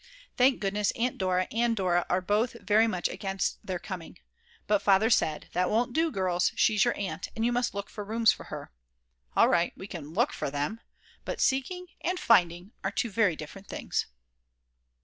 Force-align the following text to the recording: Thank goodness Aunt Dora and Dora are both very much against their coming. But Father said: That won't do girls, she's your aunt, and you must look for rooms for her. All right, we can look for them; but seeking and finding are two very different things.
Thank 0.35 0.59
goodness 0.59 0.89
Aunt 0.95 1.19
Dora 1.19 1.47
and 1.51 1.75
Dora 1.77 2.07
are 2.09 2.21
both 2.21 2.53
very 2.59 2.87
much 2.87 3.07
against 3.07 3.63
their 3.63 3.77
coming. 3.77 4.17
But 4.65 4.81
Father 4.81 5.11
said: 5.11 5.49
That 5.53 5.69
won't 5.69 5.93
do 5.93 6.09
girls, 6.09 6.51
she's 6.55 6.83
your 6.85 6.97
aunt, 6.97 7.29
and 7.35 7.45
you 7.45 7.51
must 7.51 7.75
look 7.75 7.87
for 7.87 8.03
rooms 8.03 8.31
for 8.31 8.45
her. 8.45 8.71
All 9.35 9.47
right, 9.47 9.73
we 9.77 9.85
can 9.85 10.11
look 10.11 10.33
for 10.33 10.49
them; 10.49 10.81
but 11.23 11.39
seeking 11.39 11.85
and 12.03 12.19
finding 12.19 12.71
are 12.83 12.89
two 12.89 13.11
very 13.11 13.35
different 13.35 13.67
things. 13.67 14.07